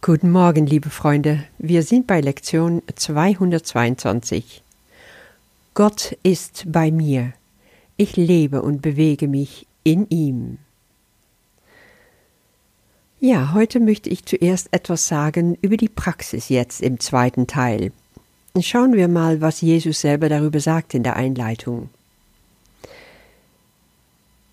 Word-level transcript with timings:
Guten 0.00 0.30
Morgen, 0.30 0.64
liebe 0.64 0.90
Freunde. 0.90 1.42
Wir 1.58 1.82
sind 1.82 2.06
bei 2.06 2.20
Lektion 2.20 2.82
222. 2.94 4.62
Gott 5.74 6.16
ist 6.22 6.66
bei 6.68 6.92
mir. 6.92 7.32
Ich 7.96 8.16
lebe 8.16 8.62
und 8.62 8.80
bewege 8.80 9.26
mich 9.26 9.66
in 9.82 10.08
ihm. 10.08 10.58
Ja, 13.18 13.52
heute 13.54 13.80
möchte 13.80 14.08
ich 14.08 14.24
zuerst 14.24 14.68
etwas 14.70 15.08
sagen 15.08 15.58
über 15.62 15.76
die 15.76 15.88
Praxis 15.88 16.48
jetzt 16.48 16.80
im 16.80 17.00
zweiten 17.00 17.48
Teil. 17.48 17.90
Schauen 18.60 18.92
wir 18.92 19.08
mal, 19.08 19.40
was 19.40 19.62
Jesus 19.62 20.00
selber 20.00 20.28
darüber 20.28 20.60
sagt 20.60 20.94
in 20.94 21.02
der 21.02 21.16
Einleitung. 21.16 21.90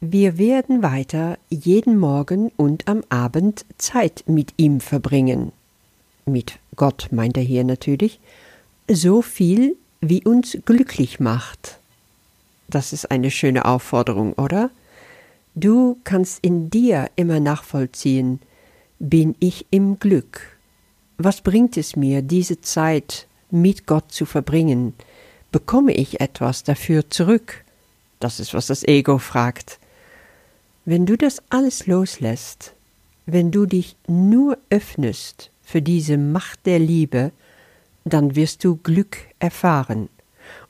Wir 0.02 0.38
werden 0.38 0.84
weiter 0.84 1.38
jeden 1.50 1.98
Morgen 1.98 2.52
und 2.57 2.88
am 2.88 3.04
Abend 3.09 3.66
Zeit 3.78 4.23
mit 4.28 4.54
ihm 4.57 4.82
verbringen. 4.82 5.52
Mit 6.25 6.60
Gott 6.75 7.07
meint 7.11 7.37
er 7.37 7.43
hier 7.43 7.64
natürlich, 7.64 8.20
so 8.89 9.21
viel, 9.21 9.78
wie 10.01 10.23
uns 10.23 10.57
glücklich 10.65 11.20
macht. 11.20 11.79
Das 12.68 12.93
ist 12.93 13.10
eine 13.10 13.32
schöne 13.32 13.65
Aufforderung, 13.65 14.34
oder? 14.34 14.70
Du 15.56 15.98
kannst 16.04 16.39
in 16.43 16.70
dir 16.70 17.09
immer 17.15 17.39
nachvollziehen, 17.39 18.42
bin 19.00 19.36
ich 19.39 19.65
im 19.71 20.00
Glück? 20.00 20.57
Was 21.18 21.42
bringt 21.42 21.78
es 21.78 21.96
mir, 21.96 22.21
diese 22.21 22.59
Zeit 22.59 23.28
mit 23.50 23.87
Gott 23.87 24.12
zu 24.12 24.25
verbringen? 24.25 24.93
Bekomme 25.51 25.93
ich 25.93 26.20
etwas 26.20 26.64
dafür 26.64 27.09
zurück? 27.09 27.64
Das 28.20 28.42
ist, 28.42 28.54
was 28.54 28.68
das 28.68 28.84
Ego 28.84 29.18
fragt. 29.20 29.79
Wenn 30.88 31.07
du 31.07 31.18
das 31.18 31.42
alles 31.50 31.88
loslässt, 31.88 32.75
wenn 33.26 33.50
du 33.50 33.66
dich 33.66 33.98
nur 34.08 34.59
öffnest 34.70 35.50
für 35.64 35.81
diese 35.81 36.16
Macht 36.16 36.67
der 36.67 36.78
Liebe, 36.78 37.31
dann 38.03 38.36
wirst 38.36 38.64
du 38.64 38.76
Glück 38.76 39.17
erfahren. 39.40 40.09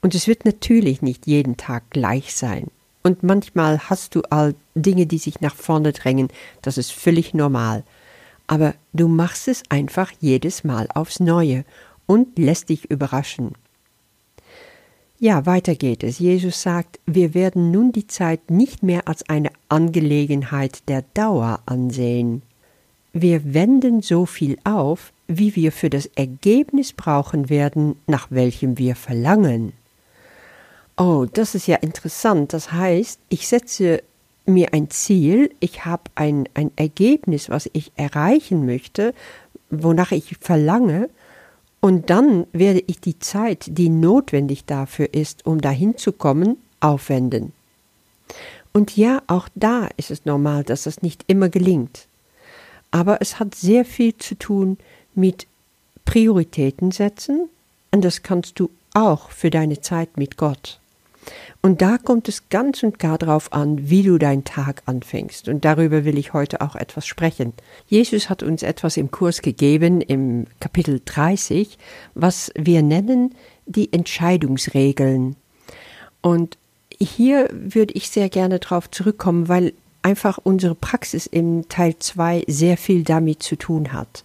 Und 0.02 0.16
es 0.16 0.26
wird 0.26 0.46
natürlich 0.46 1.02
nicht 1.02 1.28
jeden 1.28 1.58
Tag 1.58 1.90
gleich 1.90 2.34
sein. 2.34 2.68
Und 3.04 3.24
manchmal 3.24 3.78
hast 3.90 4.16
du 4.16 4.22
all 4.30 4.56
Dinge, 4.74 5.06
die 5.06 5.18
sich 5.18 5.42
nach 5.42 5.54
vorne 5.54 5.92
drängen, 5.92 6.30
das 6.62 6.78
ist 6.78 6.94
völlig 6.94 7.34
normal. 7.34 7.84
Aber 8.48 8.74
du 8.94 9.10
machst 9.10 9.50
es 9.50 9.64
einfach 9.68 10.14
jedes 10.22 10.64
Mal 10.64 10.88
aufs 10.94 11.20
Neue 11.20 11.66
und 12.06 12.40
lässt 12.40 12.70
dich 12.70 12.90
überraschen. 12.90 13.52
Ja, 15.18 15.46
weiter 15.46 15.76
geht 15.76 16.04
es. 16.04 16.20
Jesus 16.20 16.62
sagt, 16.62 17.00
wir 17.06 17.34
werden 17.34 17.72
nun 17.72 17.92
die 17.92 18.08
Zeit 18.08 18.52
nicht 18.52 18.84
mehr 18.84 19.08
als 19.08 19.28
eine 19.30 19.50
Angelegenheit 19.70 20.88
der 20.90 21.04
Dauer 21.14 21.62
ansehen. 21.66 22.42
Wir 23.14 23.54
wenden 23.54 24.02
so 24.02 24.26
viel 24.26 24.58
auf, 24.66 25.14
wie 25.28 25.56
wir 25.56 25.72
für 25.72 25.90
das 25.90 26.08
Ergebnis 26.08 26.92
brauchen 26.92 27.50
werden, 27.50 27.96
nach 28.08 28.28
welchem 28.30 28.78
wir 28.78 28.96
verlangen. 28.96 29.72
Oh, 30.98 31.26
das 31.32 31.56
ist 31.56 31.68
ja 31.68 31.78
interessant. 31.78 32.52
Das 32.52 32.74
heißt, 32.74 33.20
ich 33.30 33.48
setze 33.48 34.04
mir 34.46 34.74
ein 34.74 34.90
Ziel, 34.90 35.50
ich 35.62 35.86
habe 35.86 36.04
ein, 36.16 36.48
ein 36.54 36.72
Ergebnis, 36.76 37.50
was 37.50 37.70
ich 37.72 37.94
erreichen 37.96 38.66
möchte, 38.66 39.14
wonach 39.70 40.12
ich 40.12 40.36
verlange, 40.40 41.10
und 41.86 42.10
dann 42.10 42.48
werde 42.52 42.84
ich 42.88 43.00
die 43.00 43.20
Zeit, 43.20 43.68
die 43.68 43.90
notwendig 43.90 44.66
dafür 44.66 45.14
ist, 45.14 45.46
um 45.46 45.62
dahin 45.62 46.00
zu 46.00 46.14
kommen, 46.14 46.58
aufwenden. 46.80 47.54
Und 48.74 48.98
ja, 48.98 49.22
auch 49.28 49.48
da 49.54 49.90
ist 49.96 50.10
es 50.10 50.26
normal, 50.26 50.64
dass 50.64 50.88
es 50.88 51.04
nicht 51.04 51.24
immer 51.28 51.48
gelingt. 51.48 52.08
Aber 52.90 53.22
es 53.22 53.40
hat 53.40 53.54
sehr 53.54 53.86
viel 53.86 54.18
zu 54.18 54.34
tun 54.34 54.80
mit 55.14 55.46
Prioritäten 56.06 56.90
setzen, 56.90 57.50
und 57.92 58.04
das 58.04 58.24
kannst 58.24 58.60
du 58.60 58.72
auch 58.96 59.30
für 59.30 59.52
deine 59.52 59.80
Zeit 59.80 60.18
mit 60.18 60.38
Gott. 60.38 60.80
Und 61.66 61.82
da 61.82 61.98
kommt 61.98 62.30
es 62.30 62.50
ganz 62.50 62.84
und 62.84 63.00
gar 63.00 63.18
darauf 63.18 63.52
an, 63.52 63.90
wie 63.90 64.04
du 64.04 64.20
deinen 64.20 64.44
Tag 64.44 64.84
anfängst. 64.86 65.50
Und 65.50 65.66
darüber 65.66 66.06
will 66.06 66.16
ich 66.20 66.32
heute 66.32 66.62
auch 66.62 66.76
etwas 66.76 67.08
sprechen. 67.08 67.54
Jesus 67.88 68.30
hat 68.30 68.44
uns 68.44 68.62
etwas 68.62 68.98
im 68.98 69.10
Kurs 69.10 69.42
gegeben, 69.42 70.00
im 70.00 70.46
Kapitel 70.60 71.02
30, 71.04 71.80
was 72.14 72.52
wir 72.56 72.84
nennen 72.84 73.34
die 73.66 73.92
Entscheidungsregeln. 73.92 75.38
Und 76.22 76.60
hier 77.00 77.50
würde 77.52 77.96
ich 77.96 78.12
sehr 78.12 78.30
gerne 78.30 78.60
darauf 78.60 78.92
zurückkommen, 78.92 79.48
weil 79.48 79.74
einfach 80.04 80.38
unsere 80.38 80.76
Praxis 80.76 81.26
im 81.26 81.68
Teil 81.68 81.96
2 81.98 82.44
sehr 82.46 82.78
viel 82.78 83.04
damit 83.04 83.42
zu 83.42 83.56
tun 83.56 83.92
hat. 83.92 84.24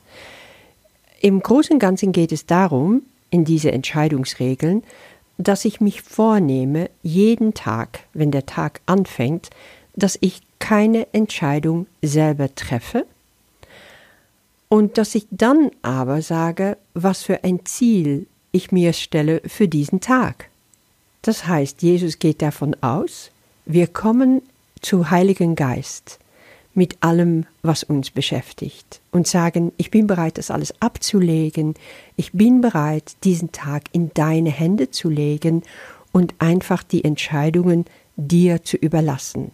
Im 1.23 1.41
Großen 1.41 1.73
und 1.73 1.79
Ganzen 1.79 2.13
geht 2.13 2.33
es 2.33 2.45
darum, 2.45 3.01
in 3.31 3.47
diese 3.47 3.73
Entscheidungsregeln, 3.73 4.83
dass 5.41 5.65
ich 5.65 5.81
mich 5.81 6.03
vornehme, 6.03 6.91
jeden 7.03 7.55
Tag, 7.55 8.01
wenn 8.13 8.31
der 8.31 8.47
Tag 8.47 8.81
anfängt, 8.87 9.51
dass 9.97 10.19
ich 10.21 10.43
keine 10.59 11.13
Entscheidung 11.15 11.87
selber 12.03 12.55
treffe 12.55 13.07
und 14.69 14.99
dass 14.99 15.15
ich 15.15 15.27
dann 15.31 15.71
aber 15.83 16.23
sage, 16.23 16.77
was 16.95 17.23
für 17.23 17.43
ein 17.43 17.65
Ziel 17.65 18.27
ich 18.53 18.71
mir 18.71 18.93
stelle 18.93 19.41
für 19.47 19.67
diesen 19.67 20.01
Tag. 20.01 20.49
Das 21.23 21.47
heißt, 21.47 21.83
Jesus 21.83 22.19
geht 22.19 22.43
davon 22.43 22.77
aus, 22.83 23.31
wir 23.65 23.87
kommen 23.87 24.43
zu 24.81 25.11
Heiligen 25.11 25.55
Geist 25.55 26.19
mit 26.75 27.03
allem, 27.03 27.47
was 27.63 27.83
uns 27.83 28.11
beschäftigt 28.11 29.01
und 29.11 29.27
sagen, 29.27 29.73
ich 29.77 29.91
bin 29.91 30.07
bereit, 30.07 30.39
das 30.39 30.51
alles 30.51 30.75
abzulegen, 30.81 31.75
ich 32.17 32.33
bin 32.33 32.61
bereit, 32.61 33.17
diesen 33.25 33.53
Tag 33.53 33.85
in 33.93 34.13
deine 34.15 34.51
Hände 34.51 34.91
zu 34.91 35.09
legen 35.09 35.63
und 36.13 36.35
einfach 36.39 36.83
die 36.83 37.05
Entscheidungen 37.05 37.87
dir 38.17 38.63
zu 38.63 38.77
überlassen. 38.77 39.51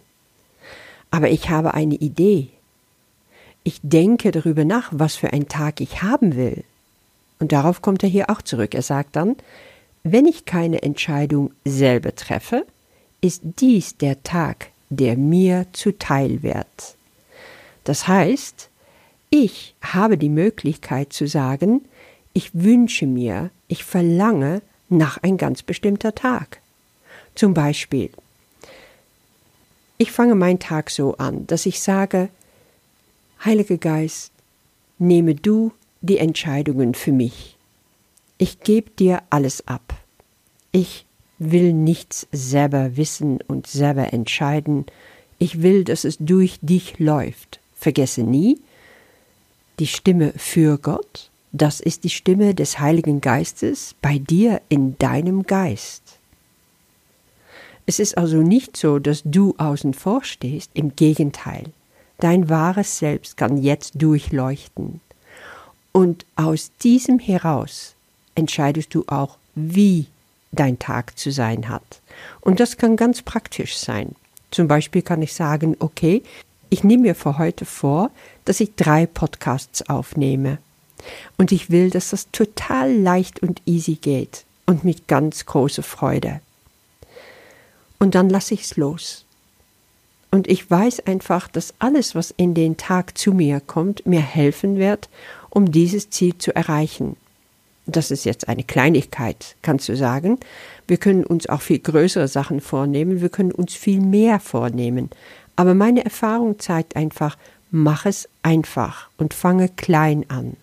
Aber 1.09 1.29
ich 1.29 1.49
habe 1.49 1.73
eine 1.73 1.95
Idee. 1.95 2.49
Ich 3.63 3.79
denke 3.81 4.31
darüber 4.31 4.65
nach, 4.65 4.89
was 4.91 5.15
für 5.15 5.33
einen 5.33 5.47
Tag 5.47 5.81
ich 5.81 6.01
haben 6.01 6.35
will. 6.35 6.63
Und 7.39 7.51
darauf 7.51 7.81
kommt 7.81 8.03
er 8.03 8.09
hier 8.09 8.29
auch 8.29 8.41
zurück. 8.41 8.73
Er 8.73 8.81
sagt 8.81 9.15
dann, 9.15 9.35
wenn 10.03 10.25
ich 10.25 10.45
keine 10.45 10.83
Entscheidung 10.83 11.51
selber 11.65 12.15
treffe, 12.15 12.65
ist 13.21 13.41
dies 13.43 13.97
der 13.97 14.23
Tag, 14.23 14.69
der 14.89 15.17
mir 15.17 15.65
zuteil 15.73 16.43
wird. 16.43 16.96
Das 17.87 18.05
heißt, 18.05 18.69
ich 19.29 19.73
habe 19.81 20.17
die 20.17 20.27
Möglichkeit 20.27 21.13
zu 21.13 21.25
sagen, 21.25 21.85
ich 22.33 22.53
wünsche 22.53 23.07
mir, 23.07 23.49
ich 23.69 23.85
verlange 23.85 24.61
nach 24.89 25.23
ein 25.23 25.37
ganz 25.37 25.63
bestimmter 25.63 26.13
Tag. 26.13 26.59
Zum 27.33 27.53
Beispiel, 27.53 28.09
ich 29.97 30.11
fange 30.11 30.35
meinen 30.35 30.59
Tag 30.59 30.89
so 30.89 31.15
an, 31.15 31.47
dass 31.47 31.65
ich 31.65 31.79
sage, 31.79 32.27
Heiliger 33.45 33.77
Geist, 33.77 34.33
nehme 34.99 35.35
du 35.35 35.71
die 36.01 36.17
Entscheidungen 36.17 36.93
für 36.93 37.13
mich. 37.13 37.55
Ich 38.37 38.59
gebe 38.59 38.89
dir 38.89 39.21
alles 39.29 39.65
ab. 39.65 39.95
Ich 40.73 41.05
will 41.39 41.71
nichts 41.71 42.27
selber 42.33 42.97
wissen 42.97 43.39
und 43.47 43.65
selber 43.65 44.11
entscheiden. 44.11 44.85
Ich 45.39 45.61
will, 45.61 45.85
dass 45.85 46.03
es 46.03 46.17
durch 46.19 46.59
dich 46.61 46.99
läuft. 46.99 47.61
Vergesse 47.79 48.21
nie, 48.23 48.59
die 49.79 49.87
Stimme 49.87 50.33
für 50.35 50.77
Gott, 50.77 51.29
das 51.51 51.79
ist 51.79 52.03
die 52.03 52.09
Stimme 52.09 52.53
des 52.53 52.79
Heiligen 52.79 53.21
Geistes 53.21 53.95
bei 54.01 54.17
dir 54.17 54.61
in 54.69 54.97
deinem 54.97 55.43
Geist. 55.43 56.17
Es 57.85 57.99
ist 57.99 58.17
also 58.17 58.37
nicht 58.37 58.75
so, 58.75 58.99
dass 58.99 59.21
du 59.23 59.55
außen 59.57 59.93
vor 59.93 60.23
stehst, 60.23 60.71
im 60.73 60.95
Gegenteil. 60.95 61.71
Dein 62.19 62.49
wahres 62.49 62.97
Selbst 62.97 63.37
kann 63.37 63.61
jetzt 63.61 64.01
durchleuchten. 64.01 64.99
Und 65.93 66.25
aus 66.35 66.71
diesem 66.83 67.17
heraus 67.17 67.95
entscheidest 68.35 68.93
du 68.93 69.05
auch, 69.07 69.37
wie 69.55 70.07
dein 70.51 70.79
Tag 70.79 71.17
zu 71.17 71.31
sein 71.31 71.69
hat. 71.69 72.01
Und 72.41 72.59
das 72.59 72.77
kann 72.77 72.97
ganz 72.97 73.21
praktisch 73.21 73.77
sein. 73.77 74.15
Zum 74.51 74.67
Beispiel 74.67 75.01
kann 75.01 75.21
ich 75.21 75.33
sagen, 75.33 75.75
okay, 75.79 76.23
ich 76.69 76.83
nehme 76.83 77.03
mir 77.03 77.15
für 77.15 77.37
heute 77.37 77.65
vor, 77.65 78.11
dass 78.45 78.59
ich 78.59 78.75
drei 78.75 79.05
Podcasts 79.05 79.89
aufnehme. 79.89 80.59
Und 81.37 81.51
ich 81.51 81.69
will, 81.69 81.89
dass 81.89 82.09
das 82.09 82.31
total 82.31 82.93
leicht 82.93 83.41
und 83.41 83.61
easy 83.65 83.95
geht 83.95 84.45
und 84.65 84.83
mit 84.83 85.07
ganz 85.07 85.45
großer 85.45 85.83
Freude. 85.83 86.41
Und 87.99 88.15
dann 88.15 88.29
lasse 88.29 88.53
ich 88.53 88.63
es 88.63 88.77
los. 88.77 89.25
Und 90.29 90.47
ich 90.47 90.69
weiß 90.69 91.07
einfach, 91.07 91.47
dass 91.47 91.73
alles, 91.79 92.13
was 92.13 92.31
in 92.35 92.53
den 92.53 92.77
Tag 92.77 93.17
zu 93.17 93.31
mir 93.31 93.61
kommt, 93.61 94.05
mir 94.05 94.21
helfen 94.21 94.77
wird, 94.77 95.09
um 95.49 95.71
dieses 95.71 96.09
Ziel 96.09 96.37
zu 96.37 96.55
erreichen. 96.55 97.15
Das 97.85 98.11
ist 98.11 98.25
jetzt 98.25 98.49
eine 98.49 98.65
Kleinigkeit, 98.65 99.55
kannst 99.61 99.87
du 99.87 99.95
sagen. 99.95 100.37
Wir 100.87 100.97
können 100.97 101.23
uns 101.23 101.47
auch 101.47 101.61
viel 101.61 101.79
größere 101.79 102.27
Sachen 102.27 102.59
vornehmen, 102.59 103.21
wir 103.21 103.29
können 103.29 103.53
uns 103.53 103.73
viel 103.73 104.01
mehr 104.01 104.41
vornehmen. 104.41 105.09
Aber 105.57 105.73
meine 105.73 106.05
Erfahrung 106.05 106.59
zeigt 106.59 106.95
einfach, 106.95 107.37
mach 107.71 108.05
es 108.05 108.29
einfach 108.43 109.09
und 109.17 109.33
fange 109.33 109.67
klein 109.67 110.25
an. 110.29 110.55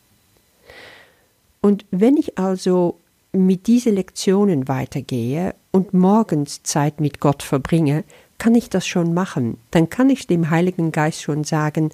Und 1.61 1.85
wenn 1.91 2.17
ich 2.17 2.39
also 2.39 2.97
mit 3.33 3.67
diesen 3.67 3.97
Lektionen 3.97 4.69
weitergehe 4.69 5.55
und 5.73 5.93
morgens 5.93 6.63
Zeit 6.63 7.01
mit 7.01 7.21
Gott 7.21 7.43
verbringe, 7.43 8.05
kann 8.39 8.55
ich 8.55 8.71
das 8.71 8.87
schon 8.87 9.13
machen. 9.13 9.59
Dann 9.71 9.91
kann 9.91 10.11
ich 10.11 10.27
dem 10.27 10.51
Heiligen 10.51 10.93
Geist 10.93 11.23
schon 11.23 11.45
sagen, 11.45 11.91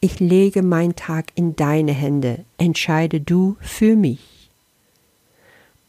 ich 0.00 0.18
lege 0.18 0.62
meinen 0.62 0.96
Tag 0.96 1.26
in 1.36 1.54
deine 1.54 1.92
Hände, 1.92 2.44
entscheide 2.58 3.20
du 3.20 3.56
für 3.60 3.94
mich. 3.94 4.50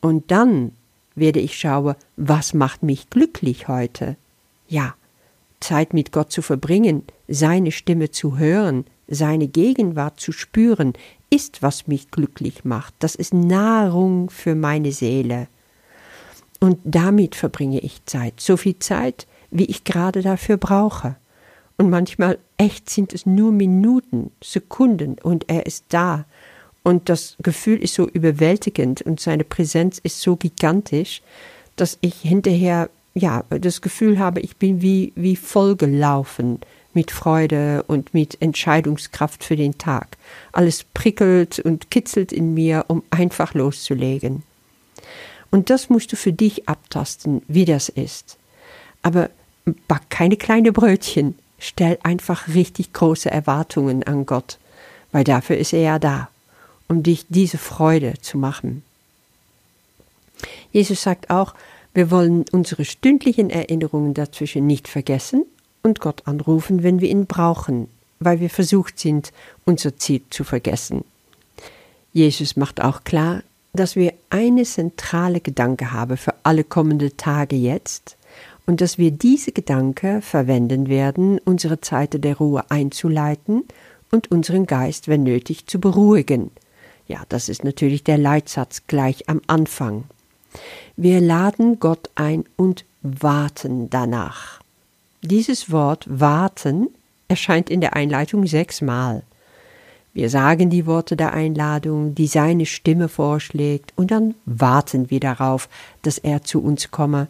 Und 0.02 0.30
dann 0.30 0.74
werde 1.16 1.40
ich 1.40 1.58
schauen, 1.58 1.96
was 2.16 2.54
macht 2.54 2.84
mich 2.84 3.10
glücklich 3.10 3.68
heute. 3.68 4.18
Ja, 4.68 4.94
Zeit 5.64 5.94
mit 5.94 6.12
Gott 6.12 6.32
zu 6.32 6.42
verbringen, 6.42 7.04
seine 7.28 7.72
Stimme 7.72 8.12
zu 8.12 8.38
hören, 8.38 8.86
seine 9.08 9.48
Gegenwart 9.48 10.20
zu 10.20 10.32
spüren, 10.32 10.94
ist, 11.30 11.64
was 11.64 11.88
mich 11.88 12.12
glücklich 12.12 12.66
macht. 12.66 12.94
Das 13.00 13.16
ist 13.16 13.34
Nahrung 13.34 14.30
für 14.30 14.56
meine 14.56 14.92
Seele. 14.92 15.48
Und 16.60 16.80
damit 16.84 17.36
verbringe 17.36 17.80
ich 17.80 18.06
Zeit, 18.06 18.40
so 18.40 18.56
viel 18.58 18.78
Zeit, 18.80 19.26
wie 19.52 19.66
ich 19.66 19.84
gerade 19.84 20.22
dafür 20.22 20.58
brauche. 20.58 21.16
Und 21.78 21.90
manchmal 21.90 22.38
echt 22.58 22.90
sind 22.90 23.14
es 23.14 23.26
nur 23.26 23.52
Minuten, 23.52 24.32
Sekunden 24.44 25.16
und 25.22 25.50
er 25.50 25.66
ist 25.66 25.86
da. 25.90 26.26
Und 26.84 27.10
das 27.10 27.36
Gefühl 27.42 27.82
ist 27.82 27.96
so 27.96 28.08
überwältigend 28.08 29.02
und 29.02 29.20
seine 29.20 29.44
Präsenz 29.44 30.00
ist 30.00 30.22
so 30.22 30.36
gigantisch, 30.36 31.22
dass 31.76 31.98
ich 32.02 32.16
hinterher 32.22 32.90
ja 33.14 33.44
das 33.50 33.82
Gefühl 33.82 34.20
habe, 34.20 34.40
ich 34.40 34.58
bin 34.58 34.82
wie, 34.82 35.14
wie 35.16 35.36
vollgelaufen 35.36 36.60
mit 36.94 37.12
Freude 37.12 37.84
und 37.88 38.14
mit 38.14 38.42
Entscheidungskraft 38.42 39.44
für 39.44 39.56
den 39.56 39.78
Tag. 39.78 40.18
Alles 40.52 40.84
prickelt 40.84 41.60
und 41.60 41.90
kitzelt 41.90 42.32
in 42.32 42.54
mir, 42.54 42.86
um 42.88 43.04
einfach 43.10 43.54
loszulegen. 43.54 44.44
Und 45.52 45.70
das 45.70 45.90
musst 45.90 46.12
du 46.12 46.16
für 46.16 46.34
dich 46.34 46.68
abtasten, 46.68 47.42
wie 47.48 47.66
das 47.66 47.90
ist. 47.90 48.38
Aber 49.02 49.30
back 49.88 50.10
keine 50.10 50.38
kleine 50.38 50.72
Brötchen, 50.72 51.38
stell 51.60 51.98
einfach 52.04 52.48
richtig 52.48 52.94
große 52.94 53.30
Erwartungen 53.30 54.04
an 54.04 54.26
Gott, 54.26 54.58
weil 55.12 55.24
dafür 55.24 55.58
ist 55.58 55.74
er 55.74 55.82
ja 55.82 56.00
da, 56.00 56.30
um 56.88 57.04
dich 57.04 57.26
diese 57.30 57.58
Freude 57.58 58.16
zu 58.22 58.38
machen. 58.38 58.84
Jesus 60.72 61.04
sagt 61.04 61.30
auch, 61.30 61.54
wir 61.94 62.10
wollen 62.10 62.46
unsere 62.52 62.86
stündlichen 62.86 63.50
Erinnerungen 63.50 64.14
dazwischen 64.14 64.66
nicht 64.66 64.88
vergessen 64.88 65.46
und 65.84 66.00
Gott 66.00 66.24
anrufen, 66.26 66.82
wenn 66.84 67.02
wir 67.02 67.10
ihn 67.10 67.28
brauchen, 67.28 67.88
weil 68.20 68.40
wir 68.40 68.50
versucht 68.50 69.00
sind, 69.00 69.32
unser 69.66 69.96
Ziel 69.98 70.22
zu 70.30 70.44
vergessen. 70.44 71.04
Jesus 72.12 72.56
macht 72.56 72.82
auch 72.82 73.04
klar, 73.04 73.44
dass 73.74 73.96
wir 73.96 74.14
eine 74.30 74.64
zentrale 74.64 75.40
Gedanke 75.40 75.92
haben 75.92 76.18
für 76.18 76.34
alle 76.44 76.64
kommenden 76.64 77.18
Tage 77.18 77.56
jetzt 77.56 78.18
und 78.66 78.82
dass 78.82 78.98
wir 78.98 79.12
diese 79.12 79.52
Gedanke 79.52 80.22
verwenden 80.22 80.88
werden, 80.88 81.40
unsere 81.44 81.82
Zeit 81.82 82.24
der 82.24 82.38
Ruhe 82.38 82.70
einzuleiten 82.70 83.64
und 84.12 84.32
unseren 84.32 84.68
Geist, 84.68 85.08
wenn 85.08 85.24
nötig, 85.24 85.66
zu 85.68 85.80
beruhigen. 85.80 86.52
Ja, 87.08 87.24
das 87.30 87.50
ist 87.50 87.64
natürlich 87.64 88.04
der 88.04 88.18
Leitsatz 88.18 88.84
gleich 88.88 89.28
am 89.28 89.42
Anfang. 89.48 90.06
Wir 90.96 91.22
laden 91.22 91.80
Gott 91.80 92.10
ein 92.16 92.46
und 92.56 92.86
warten 93.02 93.90
danach. 93.90 94.60
Dieses 95.22 95.72
Wort 95.72 96.06
warten 96.08 96.88
erscheint 97.28 97.70
in 97.70 97.82
der 97.82 97.96
Einleitung 97.96 98.46
sechsmal. 98.46 99.24
Wir 100.14 100.30
sagen 100.30 100.70
die 100.70 100.86
Worte 100.86 101.16
der 101.16 101.34
Einladung, 101.34 102.14
die 102.14 102.28
seine 102.28 102.68
Stimme 102.68 103.10
vorschlägt, 103.10 103.94
und 103.96 104.12
dann 104.12 104.36
warten 104.46 105.10
wir 105.10 105.20
darauf, 105.20 105.70
dass 106.04 106.20
er 106.20 106.44
zu 106.44 106.62
uns 106.62 106.92
komme. 106.92 107.28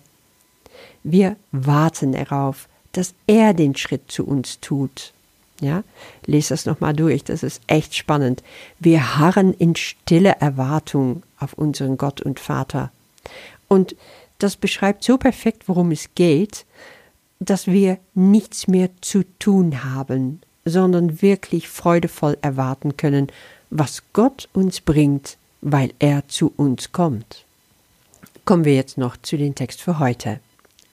Wir 1.03 1.37
warten 1.51 2.11
darauf, 2.11 2.67
dass 2.91 3.13
er 3.25 3.53
den 3.53 3.75
Schritt 3.75 4.11
zu 4.11 4.25
uns 4.25 4.59
tut. 4.59 5.13
Ja, 5.61 5.83
lese 6.25 6.49
das 6.49 6.65
nochmal 6.65 6.93
durch, 6.93 7.23
das 7.23 7.41
ist 7.41 7.61
echt 7.67 7.95
spannend. 7.95 8.43
Wir 8.79 9.17
harren 9.17 9.53
in 9.53 9.75
stille 9.77 10.35
Erwartung 10.39 11.23
auf 11.39 11.53
unseren 11.53 11.97
Gott 11.97 12.21
und 12.21 12.39
Vater. 12.39 12.91
Und 13.67 13.95
das 14.39 14.55
beschreibt 14.55 15.03
so 15.03 15.17
perfekt, 15.17 15.67
worum 15.67 15.91
es 15.91 16.09
geht, 16.15 16.65
dass 17.39 17.67
wir 17.67 17.97
nichts 18.13 18.67
mehr 18.67 18.89
zu 19.01 19.23
tun 19.39 19.83
haben, 19.83 20.41
sondern 20.65 21.21
wirklich 21.21 21.67
freudevoll 21.67 22.37
erwarten 22.41 22.97
können, 22.97 23.27
was 23.69 24.03
Gott 24.13 24.49
uns 24.53 24.81
bringt, 24.81 25.37
weil 25.61 25.93
er 25.99 26.27
zu 26.27 26.53
uns 26.55 26.91
kommt. 26.91 27.45
Kommen 28.45 28.65
wir 28.65 28.75
jetzt 28.75 28.97
noch 28.97 29.17
zu 29.17 29.37
dem 29.37 29.55
Text 29.55 29.81
für 29.81 29.99
heute. 29.99 30.39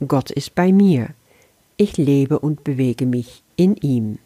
Gott 0.07 0.31
ist 0.31 0.55
bei 0.55 0.73
mir. 0.73 1.11
Ich 1.77 1.97
lebe 1.97 2.39
und 2.39 2.65
bewege 2.65 3.07
mich 3.07 3.43
in 3.57 3.77
ihm. 3.77 4.19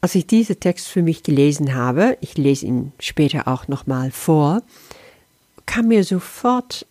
Als 0.00 0.14
ich 0.14 0.26
diesen 0.26 0.58
Text 0.58 0.88
für 0.88 1.02
mich 1.02 1.22
gelesen 1.22 1.74
habe, 1.74 2.16
ich 2.20 2.36
lese 2.36 2.66
ihn 2.66 2.92
später 2.98 3.46
auch 3.46 3.68
nochmal 3.68 4.10
vor, 4.10 4.62
kam 5.66 5.88
mir 5.88 6.02
sofort 6.02 6.86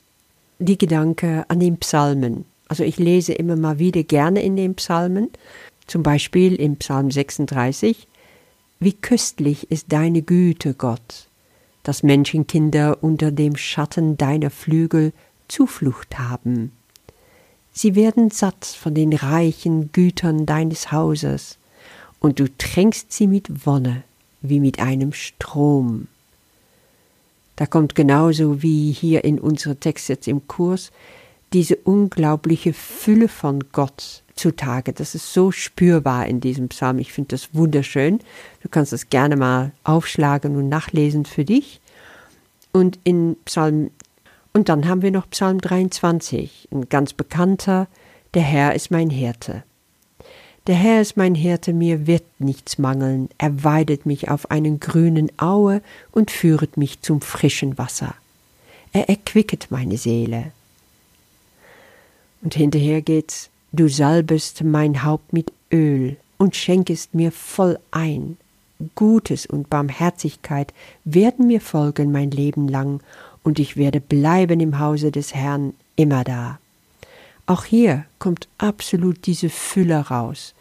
die 0.62 0.78
Gedanke 0.78 1.46
an 1.48 1.60
den 1.60 1.78
Psalmen. 1.78 2.46
Also 2.68 2.84
ich 2.84 2.98
lese 2.98 3.34
immer 3.34 3.56
mal 3.56 3.80
wieder 3.80 4.04
gerne 4.04 4.42
in 4.42 4.56
den 4.56 4.76
Psalmen, 4.76 5.30
zum 5.88 6.04
Beispiel 6.04 6.56
im 6.56 6.78
Psalm 6.78 7.12
36, 7.12 8.08
Wie 8.80 8.94
köstlich 8.94 9.70
ist 9.72 9.92
deine 9.92 10.22
Güte, 10.22 10.74
Gott, 10.74 11.28
dass 11.84 12.04
Menschenkinder 12.04 13.04
unter 13.04 13.32
dem 13.32 13.56
Schatten 13.56 14.18
deiner 14.18 14.50
Flügel 14.50 15.14
Zuflucht 15.48 16.18
haben. 16.18 16.72
Sie 17.74 17.96
werden 17.96 18.32
satt 18.32 18.66
von 18.66 18.94
den 18.94 19.14
reichen 19.14 19.92
Gütern 19.92 20.46
deines 20.46 20.92
Hauses, 20.92 21.58
und 22.20 22.40
du 22.40 22.46
tränkst 22.56 23.12
sie 23.12 23.26
mit 23.26 23.66
Wonne 23.66 24.04
wie 24.42 24.60
mit 24.60 24.80
einem 24.80 25.12
Strom. 25.12 26.08
Da 27.62 27.68
kommt 27.68 27.94
genauso 27.94 28.64
wie 28.64 28.92
hier 28.92 29.24
in 29.24 29.40
unserem 29.40 29.80
Text 29.80 30.10
jetzt 30.10 30.28
im 30.28 30.48
Kurs 30.48 30.92
diese 31.54 31.76
unglaubliche 31.76 32.74
Fülle 32.74 33.28
von 33.28 33.66
Gott 33.72 34.24
zutage. 34.34 34.94
Das 34.94 35.14
ist 35.14 35.32
so 35.32 35.52
spürbar 35.52 36.26
in 36.26 36.40
diesem 36.42 36.70
Psalm. 36.70 36.98
Ich 36.98 37.14
finde 37.14 37.36
das 37.36 37.54
wunderschön. 37.54 38.18
Du 38.64 38.70
kannst 38.70 38.94
das 38.94 39.12
gerne 39.12 39.36
mal 39.36 39.74
aufschlagen 39.84 40.56
und 40.56 40.70
nachlesen 40.70 41.26
für 41.26 41.46
dich. 41.46 41.82
Und 42.72 42.98
in 43.04 43.38
Psalm 43.46 43.92
und 44.54 44.68
dann 44.68 44.88
haben 44.88 45.04
wir 45.04 45.12
noch 45.12 45.30
Psalm 45.30 45.62
23, 45.62 46.68
ein 46.72 46.90
ganz 46.90 47.14
bekannter, 47.14 47.88
der 48.34 48.42
Herr 48.42 48.74
ist 48.74 48.90
mein 48.90 49.12
Hirte. 49.12 49.62
Der 50.68 50.76
Herr 50.76 51.02
ist 51.02 51.18
mein 51.18 51.34
Hirte, 51.34 51.74
mir 51.74 52.06
wird 52.06 52.24
nichts 52.38 52.78
mangeln, 52.78 53.30
er 53.40 53.64
weidet 53.64 54.06
mich 54.06 54.30
auf 54.30 54.52
einen 54.52 54.80
grünen 54.80 55.32
Aue 55.40 55.82
und 56.12 56.30
führet 56.30 56.78
mich 56.78 57.02
zum 57.02 57.22
frischen 57.22 57.80
Wasser. 57.80 58.14
Er 58.94 59.10
erquicket 59.10 59.72
meine 59.72 59.98
Seele. 59.98 60.52
Und 62.44 62.54
hinterher 62.54 63.02
geht's, 63.02 63.50
du 63.72 63.88
salbest 63.88 64.64
mein 64.64 65.04
Haupt 65.04 65.34
mit 65.34 65.52
Öl 65.72 66.18
und 66.38 66.56
schenkest 66.56 67.16
mir 67.16 67.32
voll 67.32 67.80
ein. 67.90 68.38
Gutes 68.96 69.48
und 69.48 69.70
Barmherzigkeit 69.70 70.74
werden 71.06 71.48
mir 71.48 71.62
folgen 71.62 72.12
mein 72.12 72.32
Leben 72.32 72.68
lang, 72.68 73.02
und 73.44 73.58
ich 73.58 73.78
werde 73.78 74.00
bleiben 74.00 74.60
im 74.60 74.78
Hause 74.78 75.12
des 75.12 75.34
Herrn 75.34 75.74
immer 75.96 76.24
da. 76.24 76.60
Auch 77.46 77.66
hier 77.66 78.06
kommt 78.20 78.48
absolut 78.58 79.26
diese 79.26 79.50
Fülle 79.50 80.00
raus, 80.00 80.54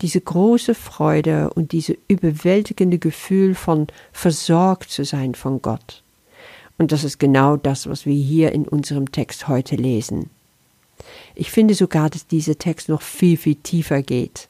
diese 0.00 0.20
große 0.20 0.74
Freude 0.74 1.50
und 1.50 1.72
diese 1.72 1.96
überwältigende 2.08 2.98
Gefühl 2.98 3.54
von 3.54 3.86
versorgt 4.12 4.90
zu 4.90 5.04
sein 5.04 5.34
von 5.34 5.62
Gott. 5.62 6.02
Und 6.78 6.90
das 6.90 7.04
ist 7.04 7.18
genau 7.18 7.56
das, 7.56 7.88
was 7.88 8.06
wir 8.06 8.14
hier 8.14 8.52
in 8.52 8.66
unserem 8.66 9.12
Text 9.12 9.46
heute 9.46 9.76
lesen. 9.76 10.30
Ich 11.34 11.50
finde 11.50 11.74
sogar, 11.74 12.10
dass 12.10 12.26
dieser 12.26 12.58
Text 12.58 12.88
noch 12.88 13.02
viel, 13.02 13.36
viel 13.36 13.56
tiefer 13.56 14.02
geht. 14.02 14.48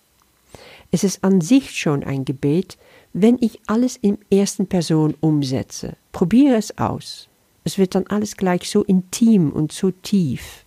Es 0.91 1.05
ist 1.05 1.25
an 1.25 1.41
sich 1.41 1.79
schon 1.79 2.05
ein 2.05 2.25
Gebet, 2.25 2.79
wenn 3.13 3.39
ich 3.41 3.61
alles 3.67 3.97
in 3.97 4.19
ersten 4.31 4.67
Person 4.67 5.15
umsetze. 5.21 5.97
Probiere 6.13 6.57
es 6.57 6.77
aus. 6.79 7.29
Es 7.65 7.79
wird 7.79 7.95
dann 7.95 8.07
alles 8.09 8.37
gleich 8.37 8.69
so 8.69 8.83
intim 8.83 9.51
und 9.51 9.73
so 9.73 9.91
tief. 9.91 10.62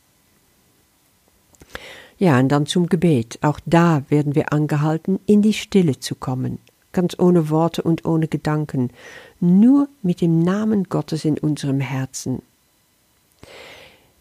Ja, 2.17 2.39
und 2.39 2.49
dann 2.49 2.65
zum 2.65 2.87
Gebet. 2.87 3.39
Auch 3.41 3.59
da 3.65 4.03
werden 4.09 4.35
wir 4.35 4.53
angehalten, 4.53 5.19
in 5.25 5.41
die 5.41 5.53
Stille 5.53 5.99
zu 5.99 6.15
kommen, 6.15 6.59
ganz 6.93 7.17
ohne 7.19 7.49
Worte 7.49 7.81
und 7.81 8.05
ohne 8.05 8.27
Gedanken, 8.27 8.91
nur 9.39 9.89
mit 10.01 10.21
dem 10.21 10.41
Namen 10.41 10.85
Gottes 10.85 11.25
in 11.25 11.37
unserem 11.37 11.81
Herzen. 11.81 12.41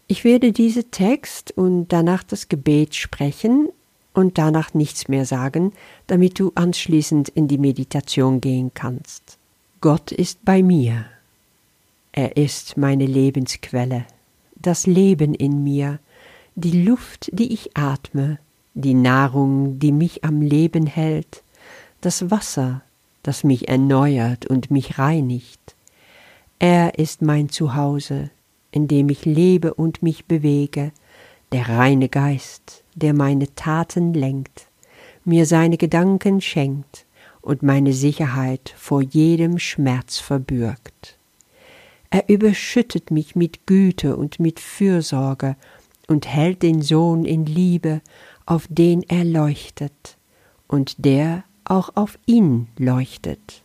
Ich 0.07 0.23
werde 0.23 0.51
diesen 0.51 0.91
Text 0.91 1.51
und 1.57 1.87
danach 1.87 2.23
das 2.23 2.47
Gebet 2.47 2.95
sprechen 2.95 3.69
und 4.13 4.37
danach 4.37 4.73
nichts 4.73 5.07
mehr 5.07 5.25
sagen, 5.25 5.73
damit 6.07 6.39
du 6.39 6.51
anschließend 6.55 7.29
in 7.29 7.47
die 7.47 7.57
Meditation 7.57 8.39
gehen 8.39 8.71
kannst. 8.73 9.37
Gott 9.81 10.11
ist 10.11 10.43
bei 10.45 10.61
mir. 10.61 11.05
Er 12.11 12.37
ist 12.37 12.77
meine 12.77 13.05
Lebensquelle, 13.05 14.05
das 14.55 14.85
Leben 14.85 15.33
in 15.33 15.63
mir, 15.63 15.99
die 16.55 16.83
Luft, 16.83 17.29
die 17.33 17.53
ich 17.53 17.75
atme, 17.77 18.39
die 18.73 18.93
Nahrung, 18.93 19.77
die 19.77 19.91
mich 19.91 20.23
am 20.23 20.41
Leben 20.41 20.87
hält, 20.87 21.43
das 22.01 22.31
Wasser, 22.31 22.81
das 23.23 23.43
mich 23.43 23.67
erneuert 23.67 24.45
und 24.45 24.71
mich 24.71 24.97
reinigt. 24.97 25.75
Er 26.59 26.97
ist 26.97 27.21
mein 27.21 27.49
Zuhause, 27.49 28.29
in 28.71 28.87
dem 28.87 29.09
ich 29.09 29.25
lebe 29.25 29.73
und 29.73 30.01
mich 30.01 30.25
bewege, 30.25 30.91
der 31.51 31.67
reine 31.67 32.07
Geist, 32.07 32.83
der 32.95 33.13
meine 33.13 33.53
Taten 33.55 34.13
lenkt, 34.13 34.67
mir 35.25 35.45
seine 35.45 35.77
Gedanken 35.77 36.39
schenkt 36.39 37.05
und 37.41 37.63
meine 37.63 37.93
Sicherheit 37.93 38.73
vor 38.77 39.01
jedem 39.01 39.59
Schmerz 39.59 40.19
verbürgt. 40.19 41.17
Er 42.09 42.29
überschüttet 42.29 43.11
mich 43.11 43.35
mit 43.35 43.67
Güte 43.67 44.15
und 44.15 44.39
mit 44.39 44.59
Fürsorge 44.59 45.57
und 46.07 46.27
hält 46.27 46.61
den 46.61 46.81
Sohn 46.81 47.25
in 47.25 47.45
Liebe, 47.45 48.01
auf 48.45 48.67
den 48.69 49.03
er 49.03 49.23
leuchtet, 49.23 50.17
und 50.67 51.05
der 51.05 51.43
auch 51.63 51.89
auf 51.95 52.17
ihn 52.25 52.67
leuchtet. 52.77 53.61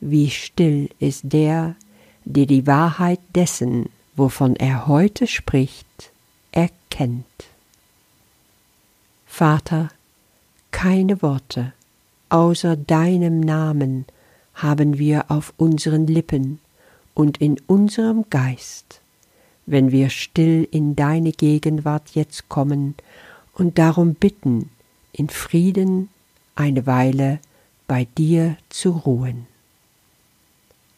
Wie 0.00 0.30
still 0.30 0.88
ist 0.98 1.24
der, 1.24 1.76
der 2.24 2.46
die 2.46 2.66
Wahrheit 2.66 3.20
dessen, 3.34 3.88
wovon 4.16 4.56
er 4.56 4.86
heute 4.86 5.26
spricht, 5.26 6.12
erkennt. 6.52 7.24
Vater, 9.26 9.88
keine 10.70 11.22
Worte 11.22 11.72
außer 12.32 12.76
deinem 12.76 13.40
Namen 13.40 14.06
haben 14.54 14.98
wir 14.98 15.30
auf 15.30 15.52
unseren 15.58 16.06
Lippen 16.06 16.60
und 17.12 17.38
in 17.38 17.60
unserem 17.66 18.24
Geist, 18.30 19.01
wenn 19.66 19.92
wir 19.92 20.10
still 20.10 20.66
in 20.70 20.96
deine 20.96 21.32
Gegenwart 21.32 22.10
jetzt 22.14 22.48
kommen 22.48 22.94
und 23.54 23.78
darum 23.78 24.14
bitten, 24.14 24.70
in 25.12 25.28
Frieden 25.28 26.08
eine 26.54 26.86
Weile 26.86 27.38
bei 27.86 28.06
dir 28.16 28.56
zu 28.68 28.90
ruhen. 28.90 29.46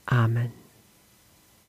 Amen. 0.07 0.64